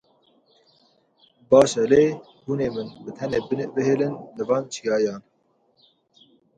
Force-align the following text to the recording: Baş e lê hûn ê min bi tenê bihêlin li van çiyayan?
Baş 1.51 1.71
e 1.81 1.83
lê 1.91 2.05
hûn 2.45 2.59
ê 2.65 2.67
min 2.75 2.89
bi 3.03 3.11
tenê 3.17 3.39
bihêlin 3.75 4.13
li 4.35 4.43
van 4.49 4.63
çiyayan? 4.73 5.21